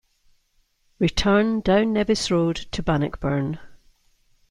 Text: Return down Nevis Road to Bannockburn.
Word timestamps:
Return 0.97 1.59
down 1.61 1.93
Nevis 1.93 2.31
Road 2.31 2.55
to 2.71 2.81
Bannockburn. 2.81 3.59